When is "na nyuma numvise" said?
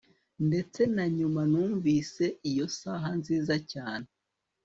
0.95-2.25